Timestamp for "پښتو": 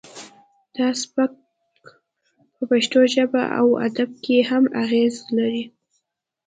2.69-2.99